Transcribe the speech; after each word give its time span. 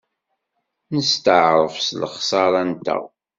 Nesteɛṛef 0.95 1.75
s 1.87 1.87
lexṣara-nteɣ. 2.01 3.03